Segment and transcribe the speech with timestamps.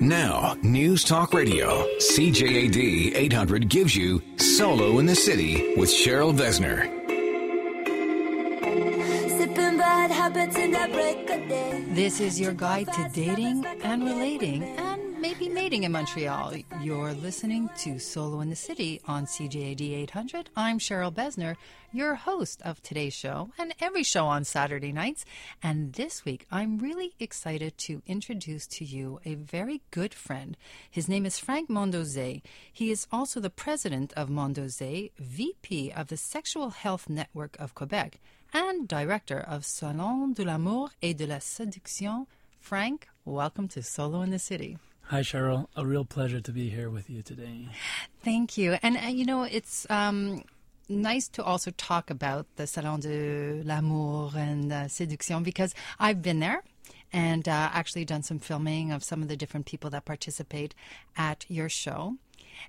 [0.00, 6.90] Now, News Talk Radio, CJAD 800 gives you Solo in the City with Cheryl Besner.
[11.94, 14.64] This is your guide to dating and relating.
[14.64, 14.93] and
[15.44, 16.54] maybe mating in Montreal.
[16.80, 20.48] You're listening to Solo in the City on CJAD 800.
[20.56, 21.56] I'm Cheryl Besner,
[21.92, 25.26] your host of today's show and every show on Saturday nights.
[25.62, 30.56] And this week, I'm really excited to introduce to you a very good friend.
[30.90, 32.40] His name is Frank Mondoze.
[32.72, 38.18] He is also the president of Mondoze, VP of the Sexual Health Network of Quebec
[38.54, 42.26] and director of Salon de l'Amour et de la Séduction.
[42.60, 44.78] Frank, welcome to Solo in the City.
[45.08, 45.66] Hi, Cheryl.
[45.76, 47.68] A real pleasure to be here with you today.
[48.24, 48.78] Thank you.
[48.82, 50.44] And, uh, you know, it's um,
[50.88, 56.40] nice to also talk about the Salon de l'Amour and uh, Séduction because I've been
[56.40, 56.62] there
[57.12, 60.74] and uh, actually done some filming of some of the different people that participate
[61.18, 62.16] at your show.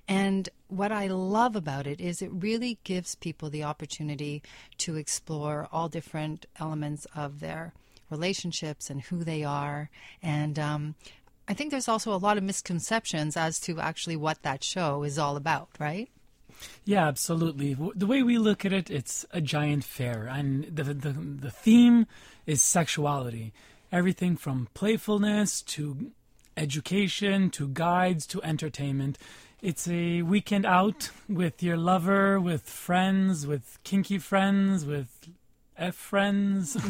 [0.06, 4.42] And what I love about it is it really gives people the opportunity
[4.78, 7.72] to explore all different elements of their
[8.10, 9.88] relationships and who they are.
[10.22, 10.94] And um,
[11.48, 15.18] I think there's also a lot of misconceptions as to actually what that show is
[15.18, 16.08] all about, right?
[16.84, 17.76] Yeah, absolutely.
[17.94, 22.06] The way we look at it, it's a giant fair, and the the, the theme
[22.46, 23.52] is sexuality.
[23.92, 26.12] Everything from playfulness to
[26.56, 29.18] education to guides to entertainment.
[29.62, 35.28] It's a weekend out with your lover, with friends, with kinky friends, with
[35.76, 36.76] F friends.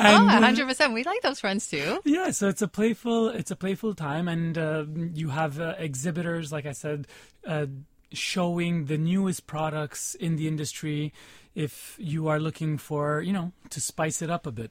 [0.00, 0.94] Oh, one hundred percent.
[0.94, 2.00] We like those friends too.
[2.04, 6.52] Yeah, so it's a playful, it's a playful time, and uh, you have uh, exhibitors,
[6.52, 7.08] like I said,
[7.46, 7.66] uh,
[8.12, 11.12] showing the newest products in the industry.
[11.54, 14.70] If you are looking for, you know, to spice it up a bit.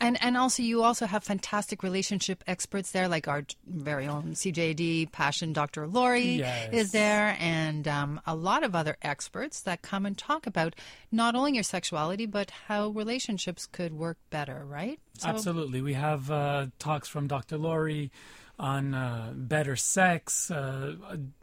[0.00, 5.10] And and also you also have fantastic relationship experts there, like our very own CJAD
[5.12, 5.86] Passion Dr.
[5.86, 6.72] Lori Yes.
[6.72, 10.74] is there, and um, a lot of other experts that come and talk about
[11.12, 14.98] not only your sexuality but how relationships could work better, right?
[15.18, 15.80] So- Absolutely.
[15.80, 17.56] We have uh, talks from Dr.
[17.56, 18.10] Lori
[18.58, 20.94] on uh, better sex, uh,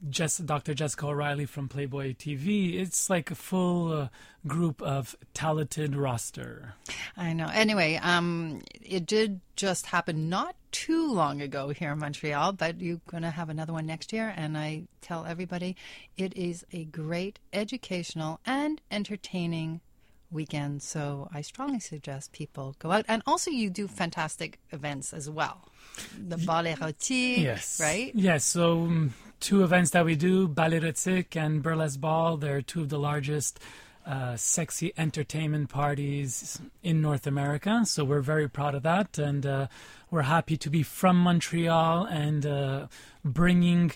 [0.09, 0.73] Jess, Dr.
[0.73, 2.79] Jessica O'Reilly from Playboy TV.
[2.79, 4.07] It's like a full uh,
[4.47, 6.75] group of talented roster.
[7.17, 7.49] I know.
[7.53, 13.01] Anyway, um, it did just happen not too long ago here in Montreal, but you're
[13.07, 14.33] going to have another one next year.
[14.35, 15.75] And I tell everybody
[16.17, 19.81] it is a great educational and entertaining
[20.31, 20.81] weekend.
[20.81, 23.05] So I strongly suggest people go out.
[23.07, 25.67] And also, you do fantastic events as well.
[26.17, 27.79] The bal érotique, Yes.
[27.81, 28.11] right?
[28.15, 28.45] Yes.
[28.45, 32.37] So, um, two events that we do Bal Erotique and Burlesque Ball.
[32.37, 33.59] They're two of the largest
[34.05, 37.81] uh, sexy entertainment parties in North America.
[37.85, 39.17] So, we're very proud of that.
[39.17, 39.67] And uh,
[40.09, 42.87] we're happy to be from Montreal and uh,
[43.23, 43.91] bringing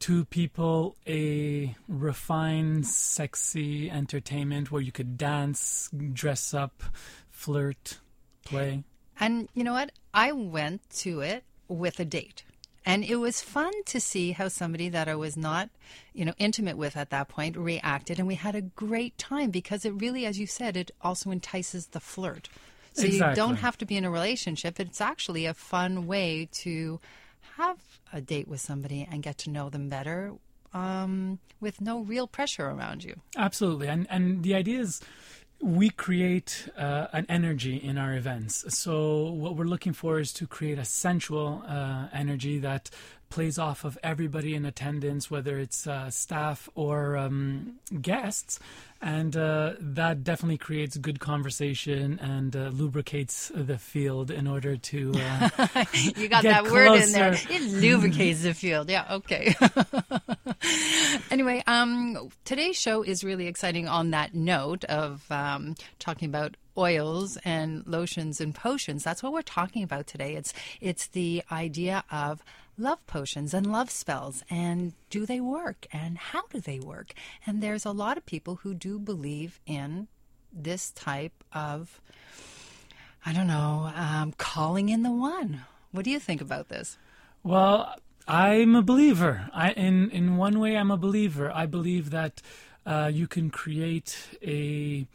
[0.00, 6.82] to people a refined, sexy entertainment where you could dance, dress up,
[7.30, 7.98] flirt,
[8.44, 8.84] play.
[9.20, 9.92] And you know what?
[10.14, 12.44] I went to it with a date.
[12.88, 15.68] And it was fun to see how somebody that I was not,
[16.14, 18.18] you know, intimate with at that point reacted.
[18.18, 21.88] And we had a great time because it really, as you said, it also entices
[21.88, 22.48] the flirt.
[22.94, 24.80] So you don't have to be in a relationship.
[24.80, 26.98] It's actually a fun way to
[27.58, 27.76] have
[28.10, 30.32] a date with somebody and get to know them better
[30.72, 33.20] um, with no real pressure around you.
[33.36, 35.00] Absolutely, and and the idea is
[35.60, 38.64] we create uh, an energy in our events.
[38.68, 42.90] So what we're looking for is to create a sensual uh, energy that
[43.28, 48.58] plays off of everybody in attendance, whether it's uh, staff or um, guests,
[49.00, 55.12] and uh, that definitely creates good conversation and uh, lubricates the field in order to.
[55.58, 57.32] Uh, You got that word in there.
[57.32, 58.90] It lubricates the field.
[58.90, 59.54] Yeah, okay.
[61.30, 67.36] anyway, um, today's show is really exciting on that note of um, talking about oils
[67.44, 69.04] and lotions and potions.
[69.04, 70.34] That's what we're talking about today.
[70.34, 72.42] It's it's the idea of
[72.78, 77.12] love potions and love spells and do they work and how do they work?
[77.46, 80.08] And there's a lot of people who do believe in
[80.52, 82.00] this type of
[83.26, 85.62] I don't know, um, calling in the one.
[85.90, 86.96] What do you think about this?
[87.42, 87.94] Well,
[88.26, 89.50] I'm a believer.
[89.52, 91.50] I, in in one way, I'm a believer.
[91.52, 92.40] I believe that
[92.86, 95.06] uh, you can create a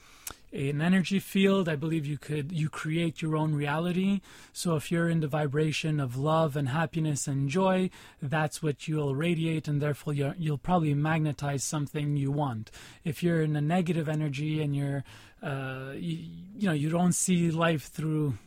[0.54, 1.68] an energy field.
[1.68, 4.22] I believe you could you create your own reality.
[4.52, 7.90] So if you're in the vibration of love and happiness and joy,
[8.22, 12.72] that's what you'll radiate, and therefore you'll, you'll probably magnetize something you want.
[13.04, 15.04] If you're in a negative energy and you're
[15.42, 16.18] uh, you,
[16.56, 18.38] you know you don't see life through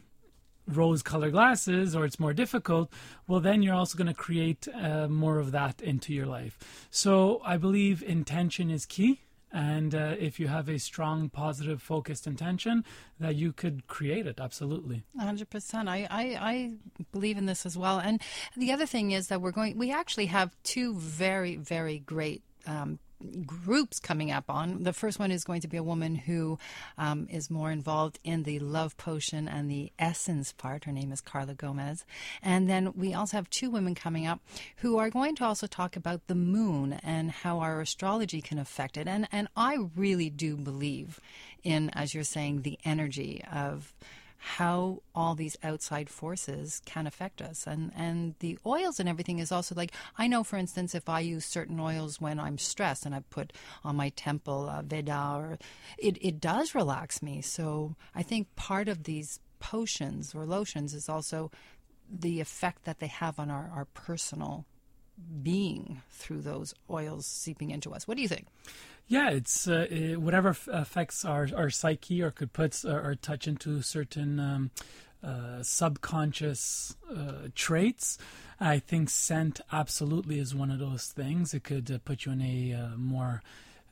[0.68, 2.92] rose colored glasses or it's more difficult,
[3.28, 6.58] well, then you're also going to create uh, more of that into your life.
[6.90, 9.20] So I believe intention is key.
[9.52, 12.84] And uh, if you have a strong, positive, focused intention,
[13.20, 15.04] that you could create it, absolutely.
[15.18, 15.88] 100%.
[15.88, 16.72] I, I, I
[17.12, 17.98] believe in this as well.
[17.98, 18.20] And
[18.56, 22.98] the other thing is that we're going, we actually have two very, very great um,
[23.44, 24.82] groups coming up on.
[24.82, 26.58] The first one is going to be a woman who
[26.98, 30.84] um, is more involved in the love potion and the essence part.
[30.84, 32.04] Her name is Carla Gomez.
[32.42, 34.40] And then we also have two women coming up
[34.78, 38.96] who are going to also talk about the moon and how our astrology can affect
[38.96, 39.08] it.
[39.08, 41.20] And, and I really do believe
[41.62, 43.94] in, as you're saying, the energy of
[44.38, 47.66] how all these outside forces can affect us.
[47.66, 51.20] And and the oils and everything is also like I know, for instance, if I
[51.20, 53.52] use certain oils when I'm stressed and I put
[53.84, 55.58] on my temple uh, Veda, or
[55.98, 57.40] it it does relax me.
[57.40, 61.50] So I think part of these potions or lotions is also
[62.08, 64.64] the effect that they have on our, our personal
[65.42, 68.06] being through those oils seeping into us.
[68.06, 68.46] What do you think?
[69.08, 73.14] Yeah, it's uh, it, whatever f- affects our, our psyche or could put uh, or
[73.14, 74.70] touch into certain um,
[75.22, 78.18] uh, subconscious uh, traits.
[78.58, 81.54] I think scent absolutely is one of those things.
[81.54, 83.42] It could uh, put you in a uh, more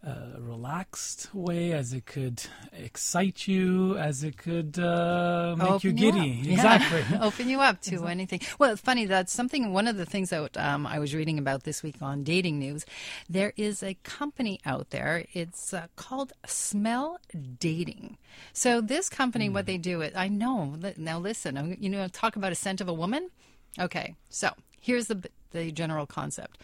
[0.07, 2.43] uh, relaxed way, as it could
[2.73, 6.31] excite you, as it could uh, make Open you giddy.
[6.45, 7.05] You exactly.
[7.11, 7.23] Yeah.
[7.25, 8.41] Open you up to anything.
[8.59, 9.07] Well, it's funny.
[9.07, 12.23] That's something, one of the things that um, I was reading about this week on
[12.23, 12.85] dating news.
[13.29, 15.25] There is a company out there.
[15.33, 17.19] It's uh, called Smell
[17.59, 18.19] Dating.
[18.53, 20.77] So, this company, what they do, it I know.
[20.97, 23.31] Now, listen, you know, talk about a scent of a woman.
[23.79, 26.61] Okay, so here's the, the general concept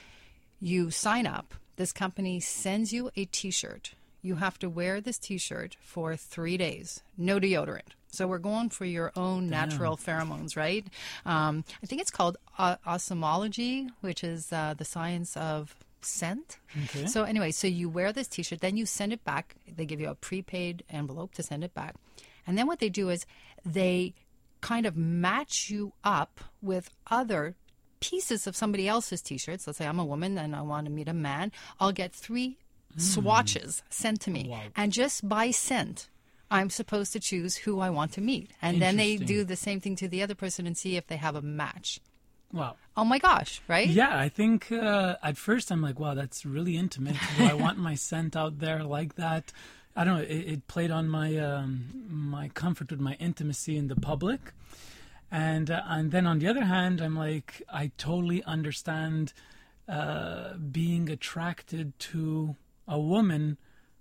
[0.61, 3.93] you sign up this company sends you a t shirt.
[4.21, 7.95] You have to wear this t shirt for three days, no deodorant.
[8.11, 10.85] So we're going for your own natural pheromones, right?
[11.25, 16.59] Um, I think it's called uh, osmology, which is uh, the science of scent.
[16.85, 17.07] Okay.
[17.07, 19.57] So anyway, so you wear this T-shirt, then you send it back.
[19.67, 21.95] They give you a prepaid envelope to send it back,
[22.47, 23.25] and then what they do is
[23.65, 24.13] they
[24.61, 27.55] kind of match you up with other
[28.01, 31.09] pieces of somebody else's t-shirts let's say i'm a woman and i want to meet
[31.09, 32.57] a man i'll get three
[32.97, 34.63] swatches sent to me Wow.
[34.77, 36.09] and just by scent
[36.51, 39.81] i'm supposed to choose who i want to meet and then they do the same
[39.81, 42.01] thing to the other person and see if they have a match
[42.53, 42.75] Wow.
[42.97, 46.77] oh my gosh right Yeah, I think uh, at first I'm like, wow, that's really
[46.77, 47.15] intimate.
[47.39, 49.53] Do I want my scent out there like that?
[49.95, 50.23] I don't know.
[50.25, 51.69] It, it played on my um,
[52.11, 54.41] my comfort with my intimacy in the public,
[55.31, 59.33] and uh, and then on the other hand, I'm like, I totally understand
[59.89, 62.57] uh, being attracted to
[62.89, 63.57] a woman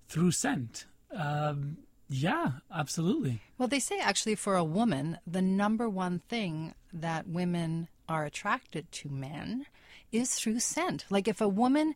[0.07, 0.85] through scent.
[1.13, 1.77] Um,
[2.09, 3.41] yeah, absolutely.
[3.57, 8.91] Well, they say actually for a woman, the number one thing that women are attracted
[8.91, 9.67] to men
[10.11, 11.05] is through scent.
[11.11, 11.93] Like if a woman,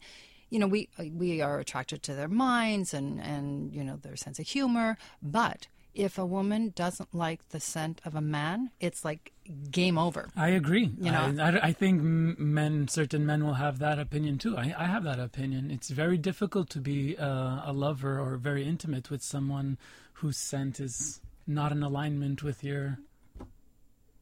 [0.52, 4.38] you know, we we are attracted to their minds and and you know their sense
[4.38, 9.32] of humor, but if a woman doesn't like the scent of a man, it's like
[9.70, 10.30] game over.
[10.36, 10.92] I agree.
[11.00, 11.36] You know?
[11.40, 14.58] I, I, I think men, certain men will have that opinion too.
[14.58, 15.70] I, I have that opinion.
[15.72, 19.78] It's very difficult to be uh, a lover or very intimate with someone
[20.14, 22.98] whose scent is not in alignment with your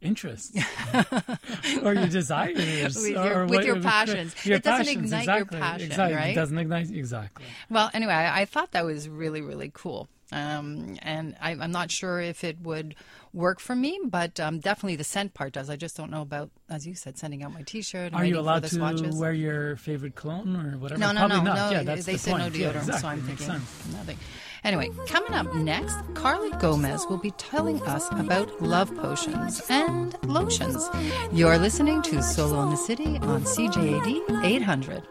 [0.01, 0.57] interests
[1.83, 4.35] or your desires With or your- with what- your passions.
[4.45, 6.15] your It doesn't passions, ignite your exactly, passion, exactly.
[6.15, 6.29] right?
[6.31, 7.45] It doesn't ignite exactly.
[7.69, 10.09] Well, anyway, I, I thought that was really, really cool.
[10.31, 12.95] Um, and I, I'm not sure if it would
[13.33, 15.69] work for me, but um, definitely the scent part does.
[15.69, 18.07] I just don't know about, as you said, sending out my T-shirt.
[18.13, 19.15] and Are you allowed to swatches.
[19.15, 20.99] wear your favorite cologne or whatever?
[20.99, 21.55] No, no, Probably no, not.
[21.71, 21.77] no.
[21.77, 22.53] Yeah, that's they the said point.
[22.53, 23.01] no Yeah, deodorant, exactly.
[23.01, 23.87] so I'm thinking sense.
[23.93, 24.17] nothing.
[24.63, 30.87] Anyway, coming up next, Carla Gomez will be telling us about love potions and lotions.
[31.33, 35.03] You're listening to Solo in the City on CJAD 800.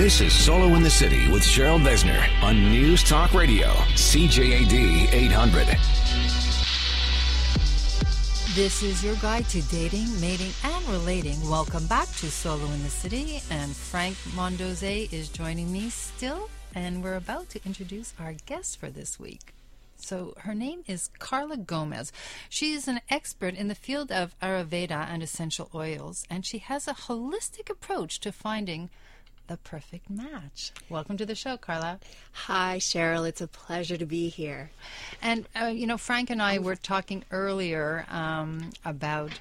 [0.00, 5.66] This is Solo in the City with Cheryl Besner on News Talk Radio, CJAD 800.
[8.54, 11.36] This is your guide to dating, mating, and relating.
[11.50, 17.04] Welcome back to Solo in the City, and Frank Mondoze is joining me still, and
[17.04, 19.52] we're about to introduce our guest for this week.
[19.98, 22.10] So her name is Carla Gomez.
[22.48, 26.88] She is an expert in the field of Ayurveda and essential oils, and she has
[26.88, 28.88] a holistic approach to finding
[29.50, 30.70] the perfect match.
[30.88, 31.98] Welcome to the show, Carla.
[32.46, 33.28] Hi, Cheryl.
[33.28, 34.70] It's a pleasure to be here.
[35.20, 39.32] And uh, you know, Frank and I were talking earlier um, about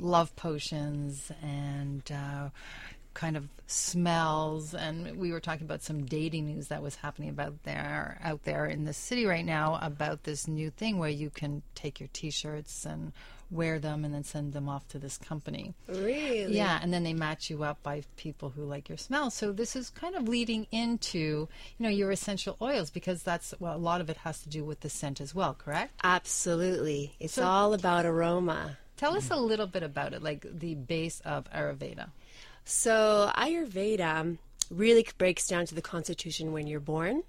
[0.00, 2.48] love potions and uh,
[3.12, 4.72] kind of smells.
[4.72, 8.64] And we were talking about some dating news that was happening about there out there
[8.64, 12.86] in the city right now about this new thing where you can take your T-shirts
[12.86, 13.12] and
[13.50, 15.74] wear them and then send them off to this company.
[15.88, 16.56] Really?
[16.56, 19.30] Yeah, and then they match you up by people who like your smell.
[19.30, 23.74] So this is kind of leading into, you know, your essential oils because that's well,
[23.74, 25.92] a lot of it has to do with the scent as well, correct?
[26.04, 27.14] Absolutely.
[27.20, 28.78] It's So- all about aroma.
[28.96, 32.10] Tell us a little bit about it, like the base of Ayurveda.
[32.64, 34.36] So, Ayurveda
[34.70, 37.22] really breaks down to the constitution when you're born.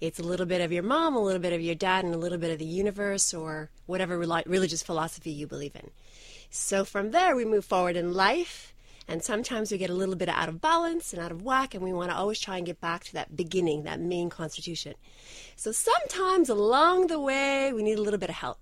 [0.00, 2.18] It's a little bit of your mom, a little bit of your dad, and a
[2.18, 5.90] little bit of the universe or whatever reli- religious philosophy you believe in.
[6.50, 8.74] So, from there, we move forward in life,
[9.06, 11.82] and sometimes we get a little bit out of balance and out of whack, and
[11.84, 14.94] we want to always try and get back to that beginning, that main constitution.
[15.56, 18.58] So, sometimes along the way, we need a little bit of help.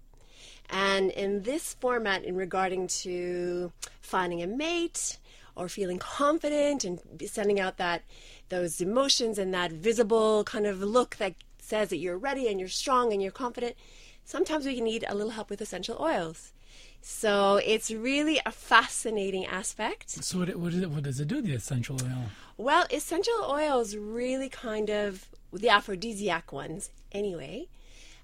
[0.71, 5.19] And in this format, in regarding to finding a mate
[5.57, 8.03] or feeling confident and sending out that
[8.49, 12.69] those emotions and that visible kind of look that says that you're ready and you're
[12.69, 13.77] strong and you're confident,
[14.25, 16.53] sometimes we need a little help with essential oils.
[17.01, 20.11] So it's really a fascinating aspect.
[20.11, 22.25] So what, what, is it, what does it do, the essential oil?
[22.57, 27.69] Well, essential oils really kind of, the aphrodisiac ones anyway,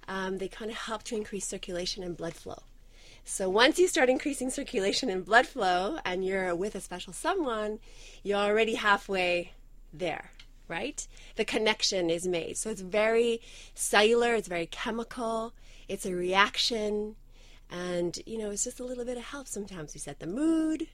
[0.08, 2.62] um, they kind of help to increase circulation and blood flow.
[3.24, 7.78] So once you start increasing circulation and blood flow and you're with a special someone,
[8.22, 9.52] you're already halfway
[9.98, 10.32] there,
[10.68, 11.06] right?
[11.36, 12.56] The connection is made.
[12.56, 13.40] So it's very
[13.74, 15.54] cellular, it's very chemical,
[15.88, 17.16] it's a reaction.
[17.70, 19.94] And, you know, it's just a little bit of help sometimes.
[19.94, 20.86] We set the mood.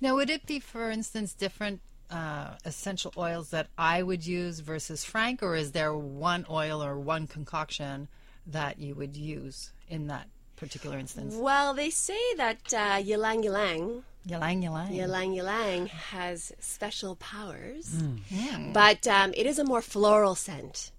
[0.00, 1.80] Now, would it be, for instance, different
[2.10, 6.98] uh, essential oils that I would use versus Frank, or is there one oil or
[6.98, 8.08] one concoction
[8.46, 11.34] that you would use in that particular instance?
[11.36, 14.92] Well, they say that uh, ylang ylang, Ylang ylang.
[14.92, 17.94] ylang ylang has special powers,
[18.28, 18.72] Hmm.
[18.72, 20.92] but um, it is a more floral scent.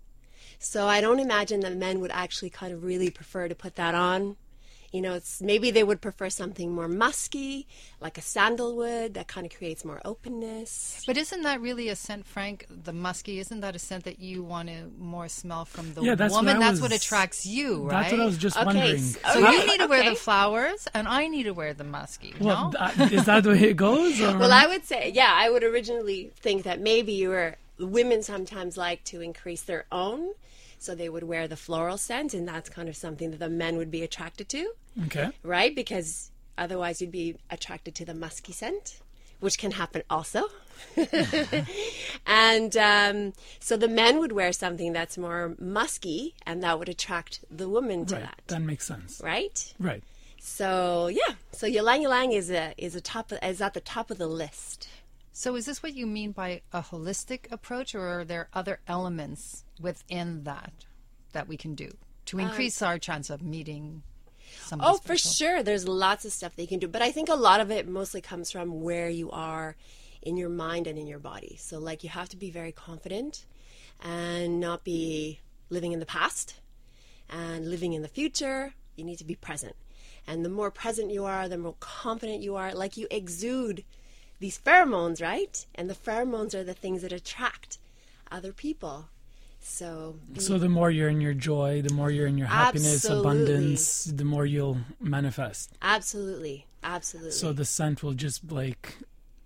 [0.59, 3.95] So I don't imagine that men would actually kind of really prefer to put that
[3.95, 4.37] on.
[4.91, 7.65] You know, it's maybe they would prefer something more musky,
[8.01, 11.03] like a sandalwood that kind of creates more openness.
[11.07, 12.65] But isn't that really a scent, Frank?
[12.69, 16.15] The musky, isn't that a scent that you want to more smell from the Yeah,
[16.15, 16.57] that's woman?
[16.57, 18.01] I that's what attracts you, right?
[18.01, 18.95] That's what I was just Okay, wondering.
[18.95, 20.09] s- so you need to wear okay.
[20.09, 22.33] the flowers, and I need to wear the musky.
[22.39, 22.87] Well, no?
[22.89, 24.19] th- is that the way it goes?
[24.19, 24.37] Or?
[24.37, 28.75] Well, I would say, yeah, I would originally think that maybe you were women sometimes
[28.77, 30.31] like to increase their own,
[30.81, 33.77] so they would wear the floral scent, and that's kind of something that the men
[33.77, 34.71] would be attracted to,
[35.05, 35.29] okay.
[35.43, 35.75] right?
[35.75, 38.99] Because otherwise, you'd be attracted to the musky scent,
[39.39, 40.45] which can happen also.
[42.25, 47.43] and um, so the men would wear something that's more musky, and that would attract
[47.49, 48.23] the woman to Right.
[48.23, 49.21] that, That makes sense.
[49.23, 49.73] right?
[49.79, 50.03] Right.
[50.39, 54.17] So yeah, so ylang ylang is a is a top is at the top of
[54.17, 54.87] the list.
[55.33, 59.63] So is this what you mean by a holistic approach, or are there other elements
[59.79, 60.73] within that
[61.31, 61.89] that we can do
[62.25, 64.03] to increase our chance of meeting
[64.71, 65.63] Um, Oh, for sure.
[65.63, 67.87] There's lots of stuff that you can do, but I think a lot of it
[67.87, 69.77] mostly comes from where you are
[70.21, 71.55] in your mind and in your body.
[71.57, 73.45] So, like, you have to be very confident
[74.01, 76.55] and not be living in the past
[77.29, 78.73] and living in the future.
[78.97, 79.75] You need to be present.
[80.27, 82.73] And the more present you are, the more confident you are.
[82.73, 83.85] Like, you exude
[84.41, 85.65] these pheromones, right?
[85.75, 87.77] And the pheromones are the things that attract
[88.29, 89.07] other people.
[89.63, 93.19] So, So the more you're in your joy, the more you're in your happiness, Absolutely.
[93.43, 95.71] abundance, the more you'll manifest.
[95.83, 97.31] absolutely, absolutely.
[97.31, 98.97] So the scent will just like,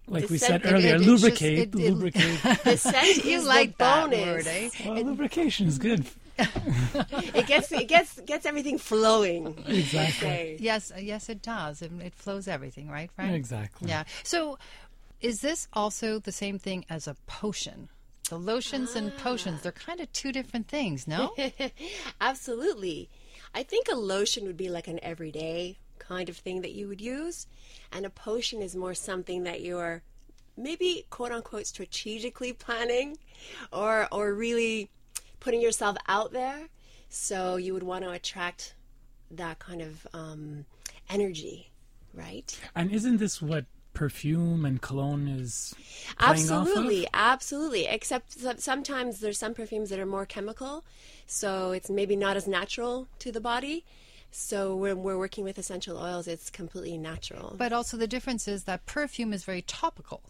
[0.08, 2.40] like The we scent- said earlier, it- it just- lubricate, it- it- lubricate.
[2.64, 4.26] the scent You is like the that bonus.
[4.26, 4.70] word, eh?
[4.86, 6.06] well, lubrication is good.
[7.34, 9.56] It gets it gets gets everything flowing.
[9.68, 10.28] Exactly.
[10.28, 10.58] Okay.
[10.60, 11.82] Yes, uh, yes, it does.
[11.82, 13.34] It, it flows everything, right, Frank?
[13.36, 13.88] Exactly.
[13.90, 14.04] Yeah.
[14.24, 14.58] So,
[15.22, 17.90] is this also the same thing as a potion?
[18.30, 21.36] The lotions and potions, they're kind of two different things, no?
[22.22, 23.10] Absolutely.
[23.54, 27.02] I think a lotion would be like an everyday kind of thing that you would
[27.02, 27.48] use,
[27.92, 30.02] and a potion is more something that you're
[30.58, 33.18] maybe quote unquote strategically planning
[33.72, 34.90] or or really
[35.40, 36.68] putting yourself out there.
[37.10, 38.76] So you would want to attract
[39.32, 40.66] that kind of um,
[41.10, 41.72] energy,
[42.14, 42.60] right?
[42.76, 45.74] And isn't this what perfume and cologne is
[46.20, 46.68] playing off of?
[46.68, 47.86] Absolutely, absolutely.
[47.88, 50.84] Except so- sometimes there's some perfumes that are more chemical,
[51.26, 53.84] so it's maybe not as natural to the body.
[54.32, 57.56] So when we're working with essential oils, it's completely natural.
[57.58, 60.22] But also the difference is that perfume is very topical.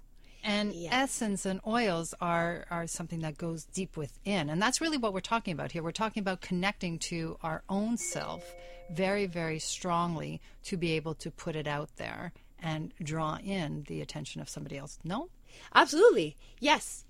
[0.43, 0.93] And Yes.
[0.93, 4.47] essence and oils are, are something that goes deep within.
[4.51, 5.81] And that's really what we're talking about here.
[5.81, 8.53] We're talking about connecting to our own self
[8.91, 12.31] very, very strongly to be able to put it out there
[12.65, 14.97] and draw in the attention of somebody else.
[15.03, 15.29] No?
[15.73, 16.35] Absolutely.
[16.59, 17.05] Yes.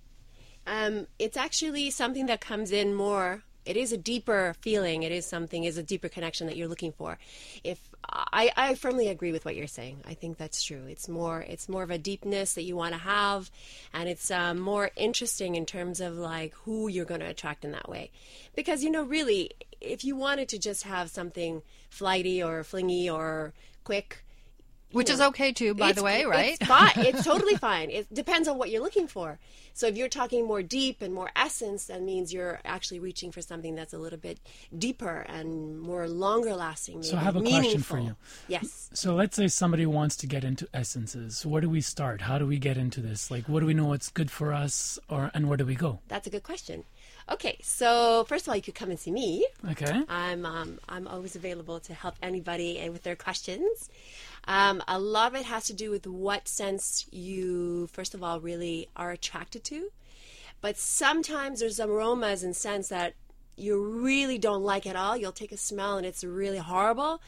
[0.67, 3.43] Um, it's actually something that comes in more.
[3.65, 5.03] It is a deeper feeling.
[5.03, 7.17] It is something, is a deeper connection that you're looking for.
[7.63, 10.03] If I, I firmly agree with what you're saying.
[10.05, 10.85] I think that's true.
[10.87, 13.49] It's more, it's more of a deepness that you want to have,
[13.93, 17.71] and it's um, more interesting in terms of like who you're going to attract in
[17.71, 18.11] that way.
[18.55, 23.53] Because you know, really, if you wanted to just have something flighty or flingy or
[23.83, 24.24] quick,
[24.91, 26.57] Which is okay too, by the way, right?
[26.59, 26.93] It's fine.
[26.95, 27.89] It's totally fine.
[27.89, 29.39] It depends on what you're looking for.
[29.73, 33.41] So if you're talking more deep and more essence, that means you're actually reaching for
[33.41, 34.39] something that's a little bit
[34.77, 37.03] deeper and more longer lasting.
[37.03, 38.15] So I have a question for you.
[38.47, 38.89] Yes.
[38.93, 41.45] So let's say somebody wants to get into essences.
[41.45, 42.21] Where do we start?
[42.21, 43.29] How do we get into this?
[43.29, 45.99] Like, what do we know what's good for us, or and where do we go?
[46.07, 46.85] That's a good question.
[47.27, 49.47] Okay, so first of all, you could come and see me.
[49.71, 50.03] Okay.
[50.07, 53.89] I'm um, I'm always available to help anybody and with their questions.
[54.47, 58.39] Um, a lot of it has to do with what sense you, first of all,
[58.39, 59.89] really are attracted to.
[60.61, 63.15] But sometimes there's aromas and scents that
[63.55, 65.17] you really don't like at all.
[65.17, 67.21] You'll take a smell and it's really horrible.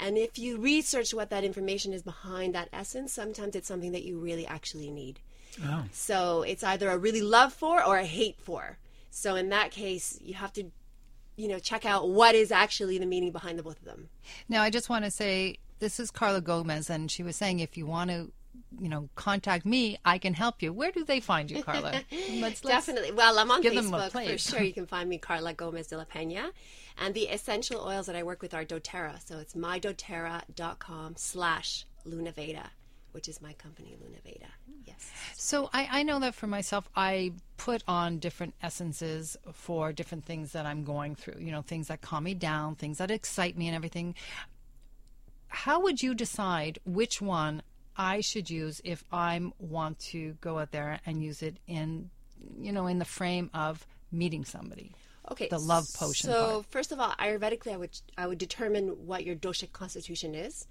[0.00, 4.02] And if you research what that information is behind that essence, sometimes it's something that
[4.02, 5.20] you really actually need.
[5.64, 5.84] Oh.
[5.92, 8.78] So it's either a really love for or a hate for.
[9.10, 10.70] So in that case, you have to,
[11.36, 14.08] you know, check out what is actually the meaning behind the both of them.
[14.48, 17.76] Now, I just want to say this is Carla Gomez, and she was saying if
[17.76, 18.30] you want to,
[18.78, 20.72] you know, contact me, I can help you.
[20.72, 22.02] Where do they find you, Carla?
[22.12, 23.12] Let's, let's- Definitely.
[23.12, 24.62] Well, I'm on give them a Facebook for sure.
[24.62, 26.50] You can find me Carla Gomez de la Pena,
[26.98, 29.26] and the essential oils that I work with are DoTerra.
[29.26, 32.70] So it's mydoterra.com slash Luna Veda,
[33.12, 34.46] which is my company, Luna Veda.
[34.84, 35.10] Yes.
[35.34, 40.52] So I, I know that for myself, I put on different essences for different things
[40.52, 41.40] that I'm going through.
[41.40, 44.14] You know, things that calm me down, things that excite me, and everything.
[45.48, 47.62] How would you decide which one
[47.96, 52.10] I should use if I want to go out there and use it in,
[52.58, 54.92] you know, in the frame of meeting somebody?
[55.30, 55.48] Okay.
[55.48, 56.66] The love potion So part.
[56.66, 60.66] first of all, Ayurvedically, I would I would determine what your dosha constitution is,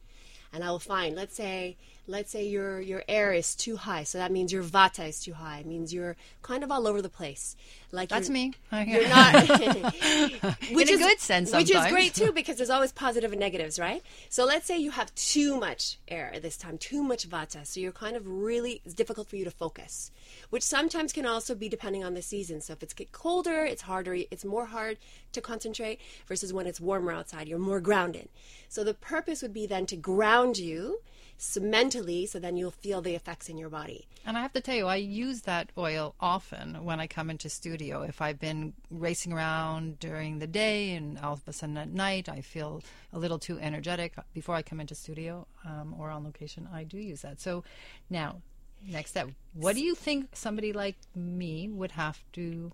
[0.52, 1.15] and I will find.
[1.15, 1.78] Let's say
[2.10, 5.34] let's say your your air is too high, so that means your vata is too
[5.34, 5.60] high.
[5.60, 7.56] It means you're kind of all over the place.
[7.91, 8.54] Like That's me.
[8.72, 9.34] You're not,
[10.72, 13.80] which a is good sense which is great too because there's always positive and negatives,
[13.80, 14.04] right?
[14.30, 17.91] So let's say you have too much air this time, too much vata, so you're
[17.91, 20.12] kind of really it's difficult for you to focus,
[20.52, 22.62] which sometimes can also be depending on the season.
[22.62, 24.98] So if it's get colder, it's harder, it's more hard
[25.32, 28.30] to concentrate versus when it's warmer outside, you're more grounded.
[28.67, 31.00] So the purpose would be then to ground you
[31.41, 34.08] so mentally, so then you'll feel the effects in your body.
[34.25, 37.49] And I have to tell you, I use that oil often when I come into
[37.49, 38.02] studio.
[38.02, 42.28] If I've been racing around during the day and all of a sudden at night
[42.28, 46.67] I feel a little too energetic before I come into studio um, or on location,
[46.73, 47.39] I do use that.
[47.39, 47.63] So
[48.10, 48.41] now,
[48.86, 52.73] next step, what do you think somebody like me would have to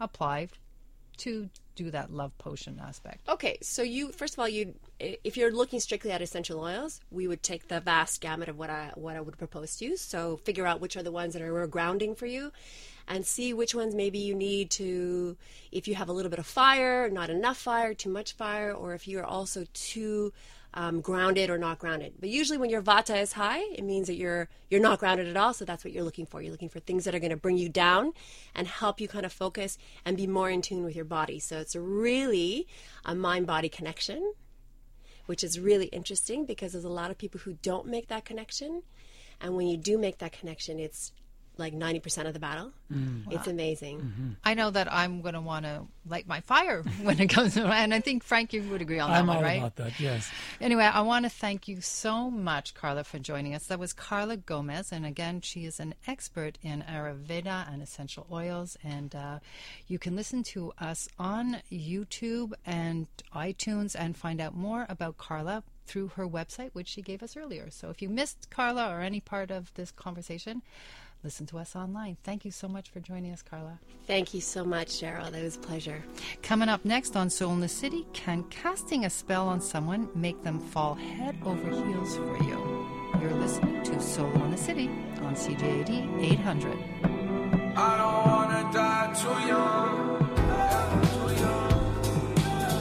[0.00, 0.48] apply
[1.20, 3.28] to do that love potion aspect?
[3.28, 7.26] Okay, so you first of all, you if you're looking strictly at essential oils, we
[7.26, 9.96] would take the vast gamut of what I what I would propose to you.
[9.96, 12.52] So figure out which are the ones that are grounding for you,
[13.08, 15.36] and see which ones maybe you need to.
[15.72, 18.94] If you have a little bit of fire, not enough fire, too much fire, or
[18.94, 20.32] if you're also too
[20.74, 22.14] um, grounded or not grounded.
[22.20, 25.36] But usually, when your vata is high, it means that you're you're not grounded at
[25.36, 25.52] all.
[25.52, 26.40] So that's what you're looking for.
[26.40, 28.12] You're looking for things that are going to bring you down
[28.54, 31.38] and help you kind of focus and be more in tune with your body.
[31.40, 32.68] So it's really
[33.04, 34.34] a mind body connection,
[35.26, 38.82] which is really interesting because there's a lot of people who don't make that connection,
[39.40, 41.12] and when you do make that connection, it's
[41.60, 42.72] like 90% of the battle.
[43.30, 44.36] It's amazing.
[44.42, 47.66] I know that I'm going to want to light my fire when it comes to
[47.66, 49.58] and I think Frank, you would agree on that I'm one, all right?
[49.58, 50.00] about that.
[50.00, 50.30] Yes.
[50.60, 53.66] Anyway, I want to thank you so much, Carla, for joining us.
[53.66, 58.76] That was Carla Gomez, and again, she is an expert in Ayurveda and essential oils.
[58.82, 59.38] And uh,
[59.86, 65.62] you can listen to us on YouTube and iTunes and find out more about Carla
[65.86, 67.68] through her website, which she gave us earlier.
[67.70, 70.62] So if you missed Carla or any part of this conversation,
[71.24, 72.16] listen to us online.
[72.24, 73.78] Thank you so much for joining us, Carla.
[74.06, 75.30] Thank you so much, Cheryl.
[75.30, 76.02] That was a pleasure.
[76.42, 80.42] Coming up next on Solo in the City, can casting a spell on someone make
[80.42, 82.86] them fall head over heels for you?
[83.20, 84.88] You're listening to Solo in the City
[85.22, 86.78] on CJAD 800.
[87.76, 89.90] I don't wanna die too young.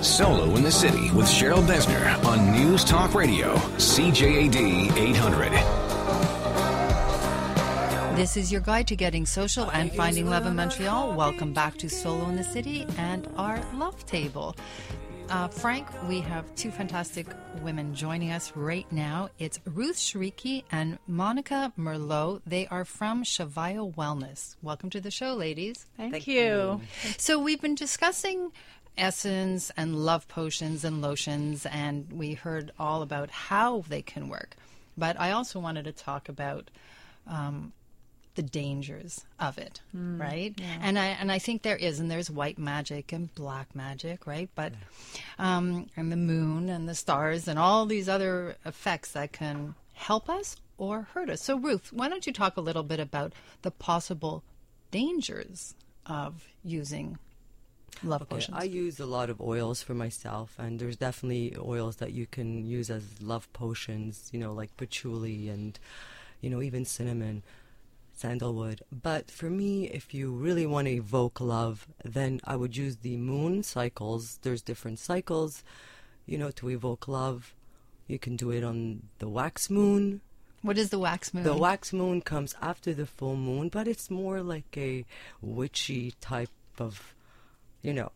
[0.03, 5.78] Solo in the City with Cheryl Besner on News Talk Radio, CJAD 800.
[8.19, 11.13] This is your guide to getting social and finding love in Montreal.
[11.13, 14.57] Welcome back to Solo in the City and our love table.
[15.29, 17.27] Uh, Frank, we have two fantastic
[17.61, 19.29] women joining us right now.
[19.39, 22.41] It's Ruth Shriki and Monica Merlot.
[22.45, 24.57] They are from Shavaya Wellness.
[24.61, 25.85] Welcome to the show, ladies.
[25.95, 26.81] Thank, you.
[27.17, 28.51] So we've been discussing
[28.97, 34.57] essence and love potions and lotions, and we heard all about how they can work.
[34.97, 36.69] But I also wanted to talk about
[37.25, 37.71] um,
[38.39, 40.57] the dangers of it, right?
[40.81, 44.49] And I and I think there is, and there's white magic and black magic, right?
[44.55, 44.71] But
[45.37, 50.29] um, and the moon and the stars and all these other effects that can help
[50.29, 51.43] us or hurt us.
[51.43, 54.41] So Ruth, why don't you talk a little bit about the possible
[54.89, 55.75] dangers
[56.05, 57.17] of using
[58.01, 58.57] love Okay, potions?
[58.57, 62.65] I use a lot of oils for myself, and there's definitely oils that you can
[62.65, 65.77] use as love potions, you know, like patchouli and,
[66.39, 67.43] you know, even cinnamon,
[68.19, 68.81] sandalwood.
[68.91, 73.17] But for me, if you really want to evoke love, then I would use the
[73.17, 74.39] moon cycles.
[74.41, 75.63] There's different cycles,
[76.25, 77.55] you know, to evoke love.
[78.07, 80.21] You can do it on the wax moon.
[80.61, 81.43] what is the wax moon?
[81.43, 85.05] The wax moon comes after the full moon, but it's more like a
[85.41, 87.15] witchy type of,
[87.81, 88.11] you know,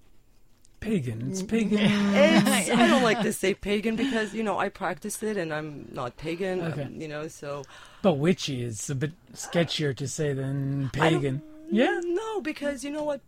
[0.83, 1.29] Pagan.
[1.31, 1.79] It's pagan.
[1.79, 5.87] it's, I don't like to say pagan because you know I practice it and I'm
[5.91, 6.61] not pagan.
[6.61, 7.63] um, you know, so
[8.01, 11.41] But witchy is a bit sketchier to say than pagan.
[11.71, 12.01] Yeah.
[12.03, 13.21] no, because you know what?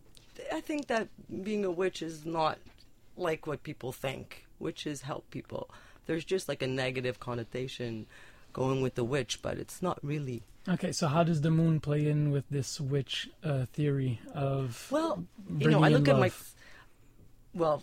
[0.52, 1.08] I think that
[1.42, 2.58] being a witch is not
[3.16, 4.44] like what people think.
[4.58, 5.70] Witches help people.
[6.06, 8.06] There's just like a negative connotation
[8.52, 10.42] going with the witch, but it's not really.
[10.68, 15.24] Okay, so how does the moon play in with this witch uh, theory of Well,
[15.58, 16.30] you know, I look at my.
[17.56, 17.82] Love?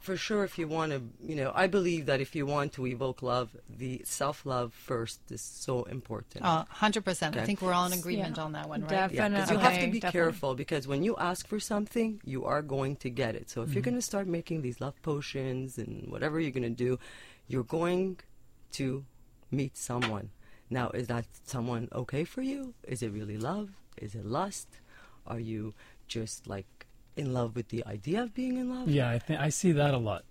[0.00, 2.86] for sure, if you want to, you know, I believe that if you want to
[2.86, 6.44] evoke love, the self love first is so important.
[6.44, 7.36] Uh, 100%.
[7.36, 8.90] I think we're all in agreement on that one, right?
[8.90, 9.18] Definitely.
[9.18, 10.20] Yeah, because you have to be Definitely.
[10.20, 13.50] careful because when you ask for something, you are going to get it.
[13.50, 16.70] So if you're going to start making these love potions and whatever you're going to
[16.70, 16.98] do,
[17.48, 18.18] you're going
[18.72, 19.04] to
[19.50, 20.30] meet someone.
[20.70, 22.74] Now, is that someone okay for you?
[22.86, 23.70] Is it really love?
[23.96, 24.68] Is it lust?
[25.26, 25.74] Are you
[26.06, 26.77] just like
[27.18, 28.88] in love with the idea of being in love?
[28.88, 30.24] Yeah, I think I see that a lot.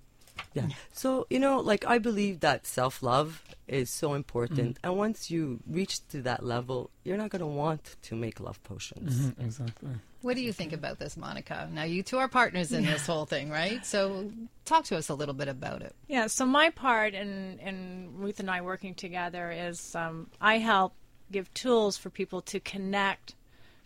[0.53, 0.67] Yeah.
[0.93, 4.75] So, you know, like I believe that self love is so important.
[4.75, 4.87] Mm-hmm.
[4.87, 8.61] And once you reach to that level, you're not going to want to make love
[8.63, 9.31] potions.
[9.31, 9.89] Mhm, exactly.
[10.21, 11.69] What do you think about this, Monica?
[11.71, 13.85] Now, you two are partners in this whole thing, right?
[13.85, 14.31] So,
[14.65, 15.95] talk to us a little bit about it.
[16.07, 20.93] Yeah, so my part in, in Ruth and I working together is um, I help
[21.31, 23.35] give tools for people to connect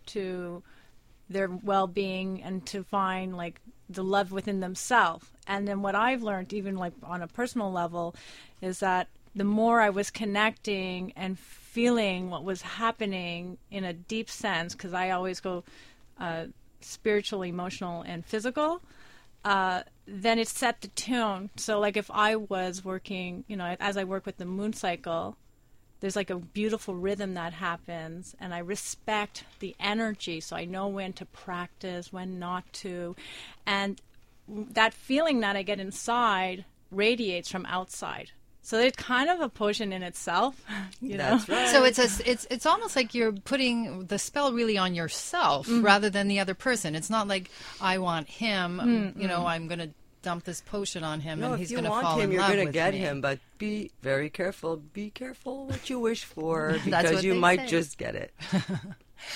[0.07, 0.63] to
[1.31, 5.25] their well-being and to find like the love within themselves.
[5.47, 8.15] And then what I've learned, even like on a personal level,
[8.61, 14.29] is that the more I was connecting and feeling what was happening in a deep
[14.29, 15.63] sense, because I always go
[16.19, 16.45] uh,
[16.81, 18.81] spiritual, emotional, and physical
[19.43, 21.49] uh, then it set the tone.
[21.55, 25.37] So, like if I was working, you know, as I work with the moon cycle,
[26.01, 30.41] there's like a beautiful rhythm that happens, and I respect the energy.
[30.41, 33.15] So I know when to practice, when not to,
[33.65, 34.01] and
[34.47, 38.31] that feeling that I get inside radiates from outside.
[38.63, 40.63] So it's kind of a potion in itself,
[41.01, 41.37] you know.
[41.37, 41.67] That's right.
[41.69, 45.83] So it's a, it's it's almost like you're putting the spell really on yourself Mm-hmm.
[45.85, 46.93] rather than the other person.
[46.95, 49.89] It's not like I want him, you know, I'm going to
[50.21, 52.51] dump this potion on him No, and he's going to fall him, in you want
[52.53, 52.99] him, you're gonna get me.
[52.99, 53.21] him.
[53.21, 54.77] But be very careful.
[54.77, 57.67] Be careful what you wish for because you might say.
[57.67, 58.33] just get it.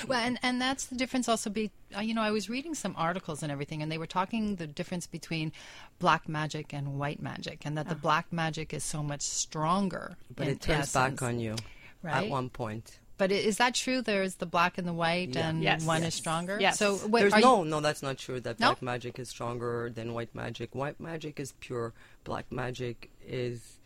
[0.08, 1.30] Well, and and that's the difference.
[1.30, 4.08] Also, be uh, you know, I was reading some articles and everything, and they were
[4.08, 5.52] talking the difference between
[6.00, 10.18] black magic and white magic, and that the black magic is so much stronger.
[10.36, 11.56] But it turns back on you
[12.02, 12.24] Right?
[12.26, 12.98] at one point.
[13.18, 14.02] But is that true?
[14.02, 15.50] There's the black and the white, Yeah.
[15.50, 15.84] and Yes.
[15.86, 16.14] one Yes.
[16.14, 16.58] is stronger.
[16.60, 16.78] Yes.
[16.78, 18.40] So what, There's no, You, no, that's not true.
[18.42, 18.68] That No?
[18.72, 20.76] black magic is stronger than white magic.
[20.76, 21.94] White magic is pure.
[22.26, 23.78] Black magic is,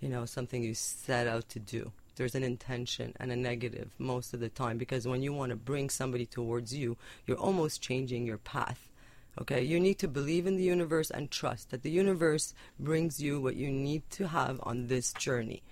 [0.00, 1.92] you know, something you set out to do.
[2.16, 5.56] There's an intention and a negative most of the time because when you want to
[5.56, 8.88] bring somebody towards you, you're almost changing your path.
[9.38, 13.38] Okay, you need to believe in the universe and trust that the universe brings you
[13.38, 15.62] what you need to have on this journey.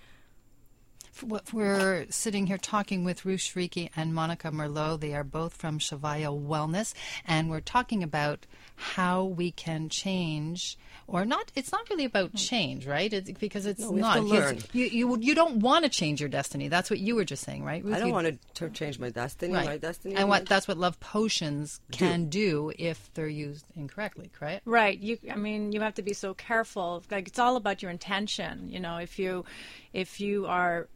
[1.22, 5.00] What- We're sitting here talking with Ruth Shriki and Monica Merlot.
[5.00, 6.92] They are both from Shavaya Wellness,
[7.26, 8.46] and we're talking about
[8.76, 11.52] how we can change, or not.
[11.54, 12.36] It's not really about hmm.
[12.36, 13.12] change, right?
[13.12, 14.14] It's because it's No, not.
[14.16, 14.58] to because learn.
[14.72, 16.68] You, you you don't want to change your destiny.
[16.68, 17.84] That's what you were just saying, right?
[17.84, 17.94] Ruth?
[17.94, 19.54] I don't want to change my destiny.
[19.54, 19.66] Right.
[19.66, 20.16] My destiny.
[20.16, 24.62] and what that's what love potions can do if they're used incorrectly, correct?
[24.66, 24.98] Right.
[24.98, 27.02] You I mean, you have to be so careful.
[27.10, 29.44] Like it's all about your intention, you know, if you
[29.92, 30.88] if you are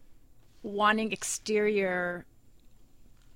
[0.69, 2.25] wanting exterior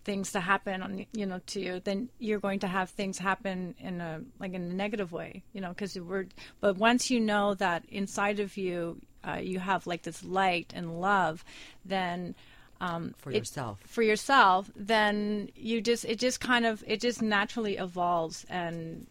[0.05, 3.73] things to happen on you know to you then you're going to have things happen
[3.79, 6.27] in a like in a negative way you know because we're
[6.61, 11.01] but once you know that inside of you uh, you have like this light and
[11.01, 11.45] love
[11.85, 12.35] then
[12.81, 13.79] um, For it- yourself.
[13.87, 19.07] for yourself then you just it just kind of it just naturally evolves and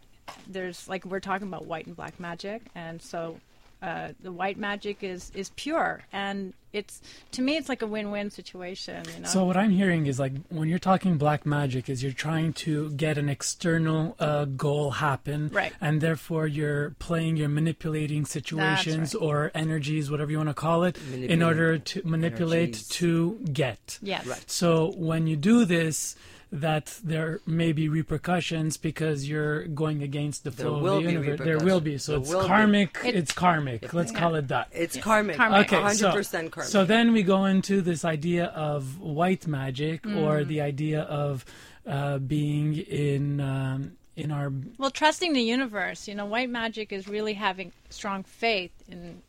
[0.46, 3.40] there's like we're talking about white and black magic and so
[3.82, 8.30] uh, the white magic is is pure and it's to me it's like a win-win
[8.30, 12.02] situation you know So what I'm hearing is like when you're talking black magic is
[12.02, 15.72] you're trying to get an external uh, goal happen, Right.
[15.80, 19.22] And therefore you're playing, you're manipulating situations right.
[19.22, 22.88] or energies, whatever you want to call it, in order to manipulate energies.
[22.88, 23.98] to get.
[24.02, 24.44] yes Right.
[24.50, 26.16] So when you do this,
[26.54, 31.40] that there may be repercussions because you're going against the flow will of the universe.
[31.42, 31.92] There will be.
[31.92, 32.04] repercussions.
[32.04, 32.46] So There it's will be.
[32.48, 32.98] karmic.
[33.04, 33.92] It- it's karmic.
[33.94, 34.68] Let's call it that.
[34.72, 35.36] It's karmic.
[35.36, 35.72] Karmic.
[35.72, 36.68] Okay, 100% so, karmic.
[36.70, 40.18] so then we go into this idea of white magic Mm.
[40.22, 41.44] or the idea of
[41.86, 47.08] uh, being in um, in our well trusting the universe you know white magic is
[47.08, 49.22] really having strong faith in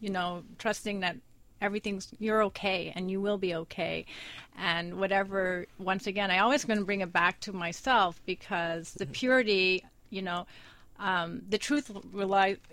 [0.00, 1.16] you know trusting that
[1.60, 4.04] everything's you're okay and you will be okay
[4.58, 9.06] and whatever once again i always going to bring it back to myself because the
[9.06, 10.46] purity you know
[10.98, 11.90] um, the truth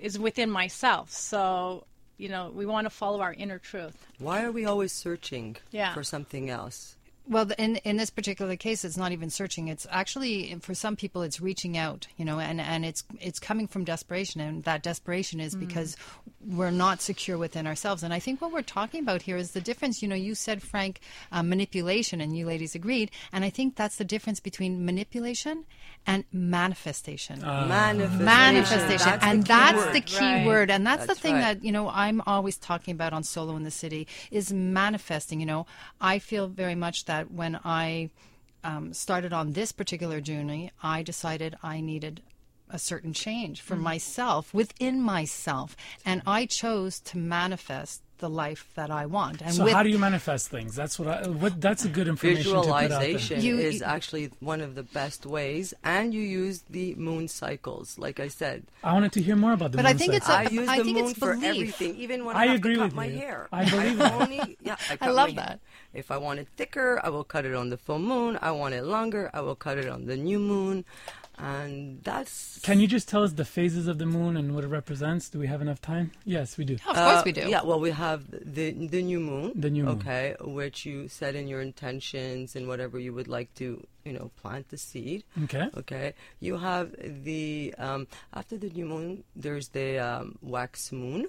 [0.02, 1.86] is within myself so
[2.18, 5.94] you know we want to follow our inner truth Why are we always searching Yeah.
[5.94, 6.96] for something else?
[7.28, 9.70] Well, in in this particular case, it's not even searching.
[9.70, 13.68] It's actually for some people, it's reaching out, you know, and and it's it's coming
[13.68, 15.96] from desperation, and that desperation is because
[16.46, 18.04] we're not secure within ourselves.
[18.04, 20.02] And I think what we're talking about here is the difference.
[20.02, 21.00] You know, you said Frank
[21.32, 25.64] uh, manipulation, and you ladies agreed, and I think that's the difference between manipulation
[26.06, 28.26] and manifestation manifestation.
[28.26, 29.94] manifestation That's and the that's word.
[29.96, 30.46] the key Right.
[30.46, 31.42] word and that's, That's the thing right.
[31.60, 34.04] that you know i'm always talking about on solo in the city
[34.40, 35.66] is manifesting you know
[36.02, 38.10] i feel very much that when i
[38.64, 42.22] um, started on this particular journey i decided i needed
[42.70, 43.84] a certain change for Mm-hmm.
[43.84, 49.66] myself within myself and i chose to manifest the life that i want and So
[49.66, 50.72] with how do you manifest things?
[50.80, 51.28] That's what I.
[51.44, 53.00] What that's a good information to put out there.
[53.00, 57.28] Visualization You- is you- actually one of the best ways, and you use the moon
[57.28, 57.88] cycles.
[58.06, 59.78] Like I said, I wanted to hear more about the.
[59.82, 61.50] But I moon think it's a- I use I the think moon it's for belief.
[61.52, 63.18] everything, even when I I, have agree to cut with my you.
[63.24, 63.40] hair.
[63.52, 64.14] I believe that.
[64.22, 65.50] only, yeah, I, cut love my hair.
[65.50, 65.60] that.
[66.02, 68.32] If I want it thicker, I will cut it on the full moon.
[68.42, 70.86] I want it longer, I will cut it on the new moon,
[71.38, 72.60] and that's.
[72.62, 75.30] Can you just tell us the phases of the moon and what it represents?
[75.30, 76.12] Do we have enough time?
[76.26, 76.76] Yes, we do.
[76.76, 79.52] of course Uh, we do Yeah, well, we have the the new moon.
[79.56, 79.98] The new moon.
[80.00, 84.32] Okay, which you set in your intentions and whatever you would like to, you know,
[84.42, 85.24] plant the seed.
[85.46, 85.70] Okay.
[85.78, 86.14] Okay.
[86.40, 89.24] You have the um, after the new moon.
[89.36, 91.28] There's the um, wax moon.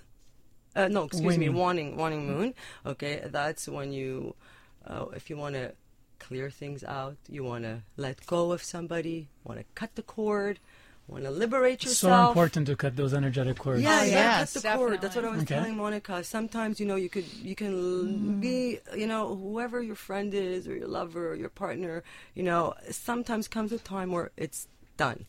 [0.77, 1.55] Uh, no, excuse Waning.
[1.55, 2.55] me, waning waning moon.
[2.85, 4.35] Okay, that's when you,
[4.85, 5.73] uh, if you want to
[6.19, 10.59] clear things out, you want to let go of somebody, want to cut the cord,
[11.07, 11.97] want to liberate yourself.
[11.97, 13.83] So important to cut those energetic cords.
[13.83, 14.53] Yeah, Oh, yeah, yes.
[14.55, 15.01] cut the cord.
[15.01, 15.55] That's what I was Okay.
[15.57, 16.25] telling Monica.
[16.25, 20.67] Sometimes you know you could you can l be you know whoever your friend is
[20.69, 22.03] or your lover or your partner.
[22.35, 25.27] You know sometimes comes a time where it's done,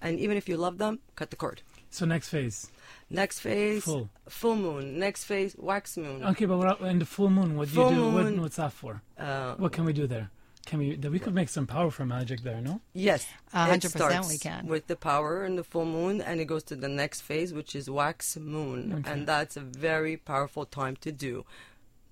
[0.00, 1.62] and even if you love them, cut the cord.
[1.94, 2.70] So next phase.
[3.08, 4.08] Next phase, Full.
[4.28, 4.98] full moon.
[4.98, 6.24] Next phase, wax moon.
[6.24, 8.10] Okay, but what, in the full moon, what do you Full do?
[8.10, 9.00] What, what's that for?
[9.16, 10.30] Uh, What can we do there?
[10.66, 10.96] Can we?
[10.96, 12.80] that We could make some powerful magic there, no?
[12.94, 14.66] Yes, hundred percent we can.
[14.66, 17.76] with the power and the full moon, and it goes to the next phase, which
[17.76, 19.12] is wax moon, Okay.
[19.12, 21.44] and that's a very powerful time to do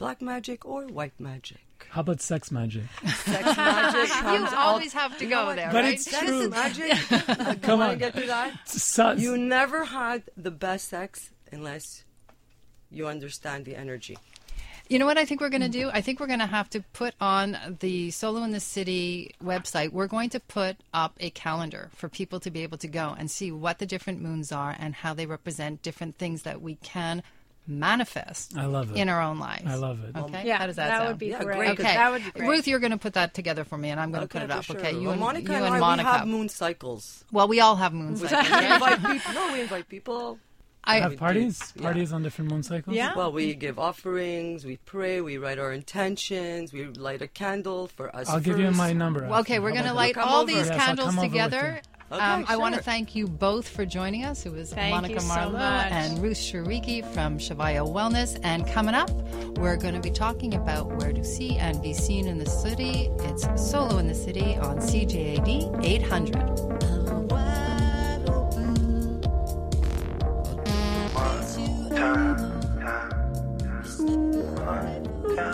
[0.03, 1.61] black magic or white magic.
[1.91, 2.83] How about sex magic?
[3.25, 6.49] Sex magic you comes all- always have to go there But right it's Sex true.
[6.49, 6.93] magic.
[7.13, 7.99] I Come on.
[7.99, 8.69] get to that.
[8.69, 12.03] So, You never had the best sex unless
[12.91, 14.19] you understand the energy.
[14.89, 15.89] You know what I think we're going to do?
[15.93, 19.91] I think we're going to have to put on the Solo in the City website.
[19.93, 23.31] We're going to put up a calendar for people to be able to go and
[23.31, 27.23] see what the different moons are and how they represent different things that we can
[27.67, 28.97] manifest I love it.
[28.97, 29.65] in our own lives.
[29.67, 30.17] I love it.
[30.17, 31.09] Okay, yeah how does that, that sound?
[31.11, 31.71] would be Yeah, great, great.
[31.71, 34.01] Okay, that would be great Ruth, you're going to put that together for me, and
[34.01, 34.65] I'm going to Okay, put it up.
[34.65, 34.77] sure.
[34.77, 36.11] Okay, you well, and Monica you and, and I, Monica.
[36.13, 37.25] we have moon cycles.
[37.33, 38.21] well, we all have moons.
[38.23, 39.33] like we invite people.
[39.35, 40.39] No, we invite people.
[40.85, 41.73] I, Have parties?
[41.77, 41.83] yeah.
[41.83, 42.97] Parties on different moon cycles?
[42.97, 43.15] Yeah.
[43.17, 48.15] Well, we give offerings, we pray, we write our intentions, we light a candle for
[48.17, 48.29] us.
[48.29, 49.29] I'll give you my number.
[49.29, 50.47] Well, okay, we're going to light all over.
[50.51, 51.81] these Yes, candles come together.
[52.13, 52.21] You.
[52.21, 54.47] um, Okay, I want to thank you both for joining us.
[54.47, 55.93] It was Thank Monica you so Marlowe much.
[55.93, 58.39] and Ruth Shariki from Shavaya Wellness.
[58.43, 59.11] And coming up,
[59.59, 63.09] we're going to be talking about where to see and be seen in the city.
[63.21, 67.62] It's Solo in the City on CJAD 800.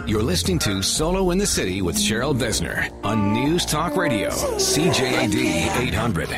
[0.06, 5.34] You're listening to Solo in the City with Cheryl Besner on News Talk Radio, CJAD
[5.34, 6.28] 800.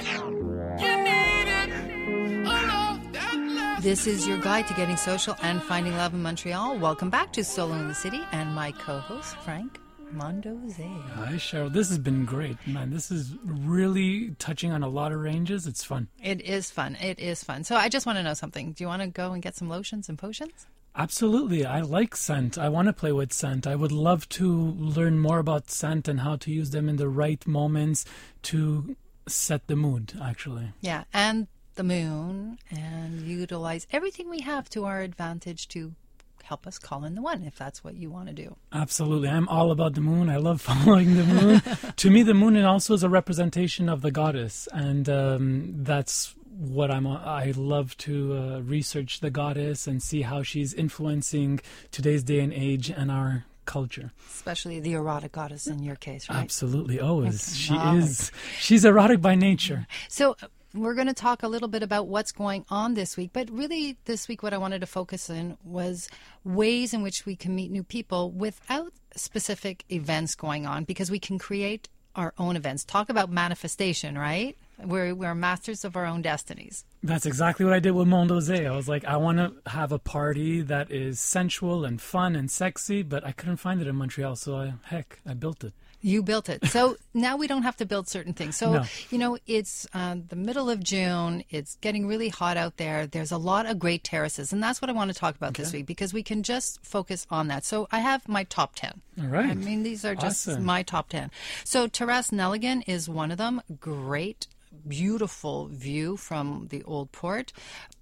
[3.83, 6.79] This is your guide to getting social and finding love in Montreal.
[6.79, 9.81] Welcome back to Solo in the City and my co-host Frank
[10.15, 11.03] Mondoze.
[11.15, 11.73] Hi, Cheryl.
[11.73, 12.91] This has been great, man.
[12.91, 15.67] This is really touching on a lot of ranges.
[15.67, 16.09] It's fun.
[16.23, 16.97] It is fun.
[16.97, 17.65] It is fun.
[17.65, 18.73] So I just want to know something.
[18.73, 20.67] Do you want to go and get some lotions and potions?
[20.95, 21.65] Absolutely.
[21.65, 22.59] I like scent.
[22.59, 23.67] I want to play with scent.
[23.67, 27.09] I would love to learn more about scent and how to use them in the
[27.09, 28.05] right moments
[28.43, 28.97] to
[29.29, 30.73] set the mood, actually.
[30.81, 35.95] Yeah, and the moon and utilize everything we have to our advantage to
[36.43, 38.57] help us call in the one if that's what you want to do.
[38.73, 39.29] Absolutely.
[39.29, 40.29] I'm all about the moon.
[40.29, 41.63] I love following the moon.
[41.97, 46.91] to me, the moon also is a representation of the goddess, and um, that's what
[46.91, 47.07] I'm.
[47.07, 52.53] I love to uh, research the goddess and see how she's influencing today's day and
[52.53, 54.13] age and our culture.
[54.29, 56.39] Especially the erotic goddess in your case, right?
[56.39, 57.01] Absolutely.
[57.01, 57.57] Always.
[57.57, 58.03] She Erotic.
[58.03, 58.33] is.
[58.59, 59.87] She's erotic by nature.
[60.09, 63.31] So uh, we're going to talk a little bit about what's going on this week,
[63.33, 66.09] but really this week what I wanted to focus in was
[66.45, 71.19] ways in which we can meet new people without specific events going on because we
[71.19, 72.85] can create our own events.
[72.85, 74.57] Talk about manifestation, right?
[74.85, 76.85] We're we're masters of our own destinies.
[77.03, 78.67] That's exactly what I did with Mondose.
[78.67, 82.51] I was like, I want to have a party that is sensual and fun and
[82.51, 85.73] sexy, but I couldn't find it in Montreal, so I, heck, I built it.
[86.03, 86.65] You built it.
[86.67, 88.57] So now we don't have to build certain things.
[88.57, 88.85] So, No.
[89.11, 91.45] you know, it's uh, the middle of June.
[91.51, 93.07] It's getting really hot out there.
[93.07, 94.51] There's a lot of great terraces.
[94.51, 97.27] And that's what I want to talk about this week because we can just focus
[97.31, 97.67] on that.
[97.67, 99.01] So I have my top 10.
[99.21, 99.51] All right.
[99.51, 100.65] I mean, these are just Awesome.
[100.65, 101.31] my top 10.
[101.65, 103.61] So Terrace Nelligan is one of them.
[103.79, 104.47] Great,
[104.87, 107.53] beautiful view from the old port.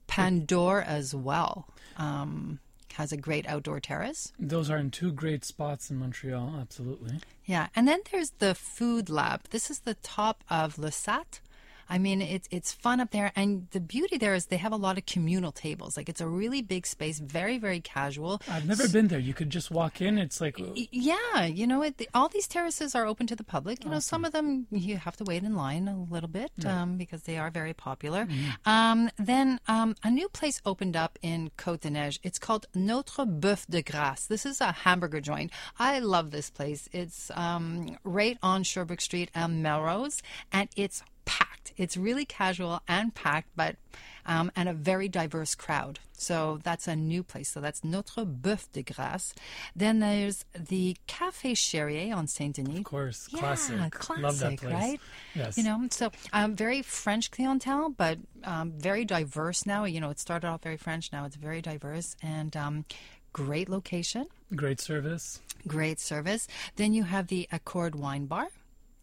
[0.06, 1.68] Pandore as well.
[1.96, 2.60] Um,
[2.94, 4.32] has a great outdoor terrace.
[4.40, 7.20] Those are in two great spots in Montreal, absolutely.
[7.44, 9.42] Yeah, and then there's the food lab.
[9.50, 11.40] This is the top of Le SAT.
[11.88, 14.76] I mean, it's it's fun up there, and the beauty there is they have a
[14.76, 15.96] lot of communal tables.
[15.96, 18.40] Like it's a really big space, very very casual.
[18.48, 19.18] I've never been there.
[19.18, 20.18] You could just walk in.
[20.18, 20.58] It's like,
[20.92, 23.84] Yeah, you know, it, all these terraces are open to the public.
[23.84, 26.96] You know, some of them you have to wait in line a little bit um,
[26.96, 28.26] because they are very popular.
[28.66, 32.18] Um, then um, a new place opened up in Côte-des-Neiges.
[32.22, 34.26] It's called Notre Boeuf de Grâce.
[34.26, 35.50] This is a hamburger joint.
[35.78, 36.88] I love this place.
[36.92, 40.22] It's um, right on Sherbrooke Street and Melrose,
[40.52, 41.72] and it's packed.
[41.76, 43.76] It's really casual and packed, but
[44.26, 46.00] um, and a very diverse crowd.
[46.12, 47.48] So that's a new place.
[47.50, 49.32] So that's Notre Boeuf de Grâce.
[49.76, 52.78] Then there's the Café Cherrier on Saint Denis.
[52.78, 53.92] of course, Yeah, classic.
[53.92, 54.72] classic, Love that place.
[54.74, 55.00] right?
[55.34, 55.56] Yes.
[55.56, 59.84] You know, so um, very French clientele, but um, very diverse now.
[59.84, 61.10] You know, it started off very French.
[61.12, 62.84] Now it's very diverse and um,
[63.32, 65.40] great location, Great service.
[65.66, 66.48] great service.
[66.76, 68.48] Then you have the Accord Wine Bar.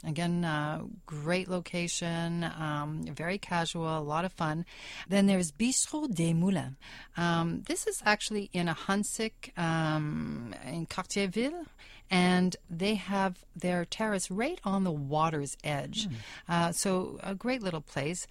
[0.03, 4.65] Again, uh, great location, um, very casual, a lot of fun.
[5.09, 6.75] Then there's Bistro des Moulins.
[7.17, 11.65] Um, this is actually in Ahuntsic um, in Cartierville,
[12.11, 16.07] and they have their terrace right on the water's edge.
[16.47, 18.27] Uh, so a great little place.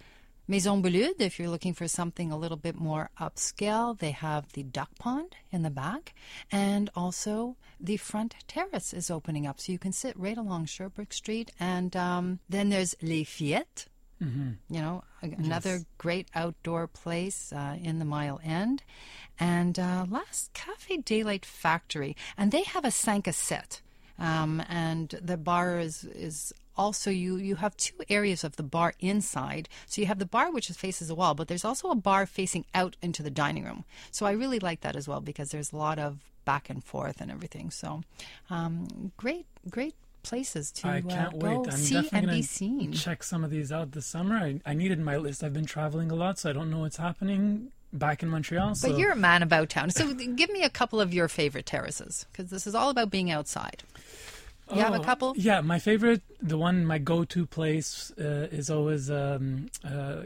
[0.47, 4.61] Maison Boulud, if you're looking for something a little bit more upscale, they have the
[4.61, 6.13] duck pond in the back,
[6.51, 11.13] and also the front terrace is opening up, so you can sit right along Sherbrooke
[11.13, 11.51] Street.
[11.59, 13.87] And um, then there's Les Fillettes,
[14.69, 18.83] you know, another great outdoor place uh, in the Mile End.
[19.39, 23.63] And uh, last, Cafe Daylight Factory, and they have a 5 à 7.
[24.17, 28.93] Um, and the bar is is also you you have two areas of the bar
[28.99, 29.69] inside.
[29.85, 32.25] So you have the bar which is faces the wall, but there's also a bar
[32.25, 33.85] facing out into the dining room.
[34.11, 37.21] So I really like that as well because there's a lot of back and forth
[37.21, 37.71] and everything.
[37.71, 38.03] So
[38.49, 41.73] um, great great places to I uh, can't go wait.
[41.73, 42.91] I'm see and be seen.
[42.93, 44.35] check some of these out this summer.
[44.35, 45.43] I, I need it in my list.
[45.43, 48.69] I've been traveling a lot, so I don't know what's happening back in Montreal.
[48.69, 49.91] But so you're a man about town.
[49.91, 53.31] So give me a couple of your favorite terraces because this is all about being
[53.31, 53.83] outside.
[54.73, 55.33] You have a Oh, couple?
[55.37, 60.23] Yeah, my favorite, the one, my go-to place uh, is always um, uh,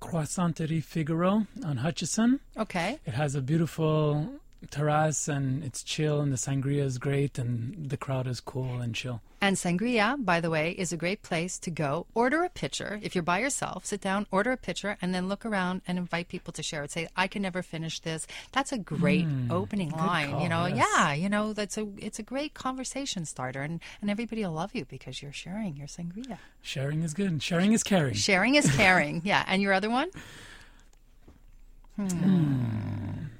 [0.00, 2.40] Croissanterie Figaro on Hutchison.
[2.56, 2.98] Okay.
[3.06, 4.28] It has a beautiful
[4.66, 8.94] terrace and it's chill and the sangria is great and the crowd is cool and
[8.94, 9.20] chill.
[9.40, 12.06] And Sangria, by the way, is a great place to go.
[12.14, 12.98] Order a pitcher.
[13.02, 16.28] If you're by yourself, sit down, order a pitcher, and then look around and invite
[16.28, 16.90] people to share it.
[16.90, 18.26] Say, I can never finish this.
[18.52, 20.40] That's a great hmm, opening line.
[20.40, 20.88] you know, yes.
[20.96, 24.74] yeah, you know, that's a it's a great conversation starter and, and everybody will love
[24.74, 26.38] you because you're sharing your sangria.
[26.62, 27.42] Sharing is good.
[27.42, 28.14] Sharing is caring.
[28.14, 29.20] Sharing is caring.
[29.24, 29.44] yeah.
[29.46, 30.10] And your other one?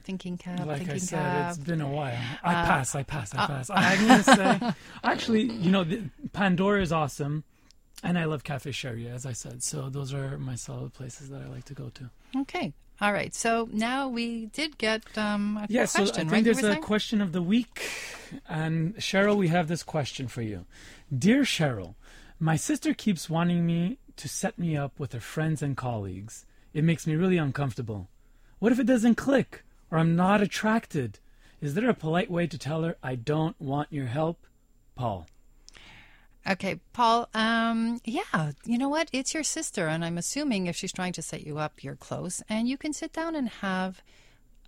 [0.05, 1.49] Thinking cap, Like thinking I said, cap.
[1.51, 2.17] it's been a while.
[2.45, 3.71] I Uh, pass, I pass, I pass.
[3.71, 6.03] I, I'm going to say, actually, you know, the,
[6.33, 7.43] Pandora is awesome.
[8.05, 9.63] And I love Cafe Cherrier, as I said.
[9.65, 12.11] So those are my solid places that I like to go to.
[12.43, 12.73] Okay.
[13.01, 13.35] All right.
[13.35, 16.45] So now we did get um, a Yeah, so I question, think right?
[16.45, 16.83] There's a saying?
[16.83, 17.83] question of the week.
[18.49, 20.67] And Cheryl, we have this question for you.
[21.17, 21.95] Dear Cheryl,
[22.39, 26.45] my sister keeps wanting me to set me up with her friends and colleagues.
[26.75, 28.09] It makes me really uncomfortable.
[28.59, 31.19] What if it doesn't click or I'm not attracted?
[31.61, 34.47] Is there a polite way to tell her I don't want your help?
[34.97, 35.27] Paul.
[36.49, 37.29] Okay, Paul.
[37.35, 39.09] Um, yeah, you know what?
[39.13, 42.43] It's your sister, and I'm assuming if she's trying to set you up, you're close,
[42.49, 44.03] and you can sit down and have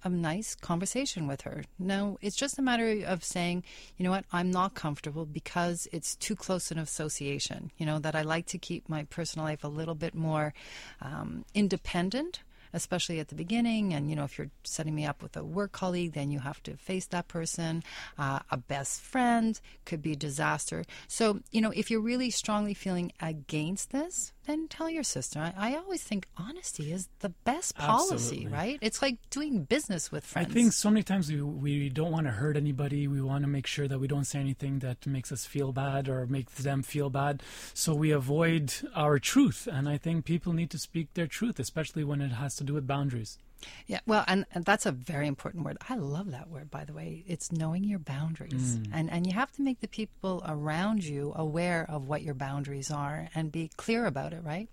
[0.05, 1.65] a nice conversation with her.
[1.79, 3.65] No, it's just a matter of saying,
[3.97, 7.71] you know what, I'm not comfortable because it's too close an association.
[7.79, 10.55] You know that I like to keep my personal life a little bit more
[11.01, 12.41] um, independent
[12.73, 13.95] especially at the beginning.
[13.95, 16.63] And, you know, if you're setting me up with a work colleague, then you have
[16.65, 17.83] to face that person.
[18.19, 20.85] Uh, a best friend could be disaster.
[21.07, 25.39] So, you know, if you're really strongly feeling against this, then tell your sister.
[25.39, 28.47] I, I always think honesty is the best policy, Absolutely.
[28.53, 28.79] right?
[28.81, 30.49] It's like doing business with friends.
[30.49, 33.07] I think so many times we, we don't want to hurt anybody.
[33.07, 36.09] We want to make sure that we don't say anything that makes us feel bad
[36.09, 37.43] or makes them feel bad.
[37.75, 39.69] So we avoid our truth.
[39.71, 42.75] And I think people need to speak their truth, especially when it has to do
[42.75, 43.39] with boundaries.
[43.87, 45.79] Yeah, well, and, and that's a very important word.
[45.89, 47.25] I love that word, by the way.
[47.27, 48.91] It's knowing your boundaries, mm.
[48.93, 52.91] and and you have to make the people around you aware of what your boundaries
[52.91, 54.69] are and be clear about it, right?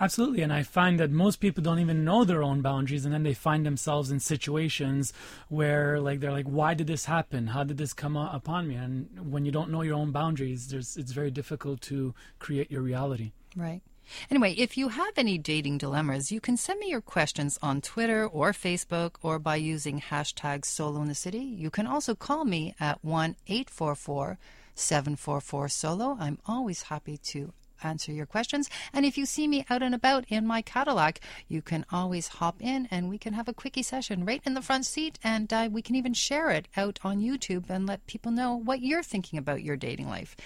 [0.00, 0.42] Absolutely.
[0.42, 3.04] And I find that most people don't even know their own boundaries.
[3.04, 5.12] And then they find themselves in situations
[5.48, 7.48] where, like, they're like, why did this happen?
[7.48, 8.76] How did this come upon me?
[8.76, 12.82] And when you don't know your own boundaries, there's, it's very difficult to create your
[12.82, 13.32] reality.
[13.56, 13.82] Right.
[14.30, 18.26] Anyway, if you have any dating dilemmas, you can send me your questions on Twitter
[18.26, 21.38] or Facebook or by using hashtag solo in the city.
[21.38, 24.38] You can also call me at 1 844
[24.74, 26.16] 744 solo.
[26.20, 27.52] I'm always happy to
[27.82, 28.68] answer your questions.
[28.92, 32.56] And if you see me out and about in my Cadillac, you can always hop
[32.60, 35.18] in and we can have a quickie session right in the front seat.
[35.22, 38.80] And uh, we can even share it out on YouTube and let people know what
[38.80, 40.36] you're thinking about your dating life.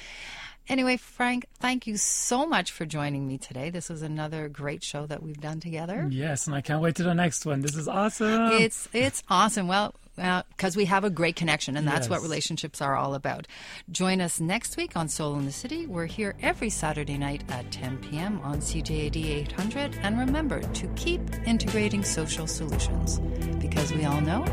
[0.68, 3.70] Anyway, Frank, thank you so much for joining me today.
[3.70, 6.06] This was another great show that we've done together.
[6.10, 6.46] Yes.
[6.46, 7.60] And I can't wait to the next one.
[7.60, 8.52] This is awesome.
[8.52, 9.68] It's it's awesome.
[9.68, 13.46] Well, uh, because we have a great connection, and that's what relationships are all about.
[13.90, 15.86] Join us next week on Solo in the City.
[15.86, 18.38] We're here every Saturday night at 10 p.m.
[18.42, 19.98] on CJAD 800.
[20.02, 23.20] And remember to keep integrating social solutions
[23.58, 24.44] because we all know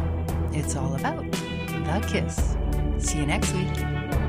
[0.54, 2.56] it's all about the kiss.
[3.06, 4.29] See you next week.